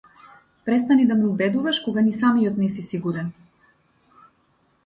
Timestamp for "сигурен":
2.89-3.31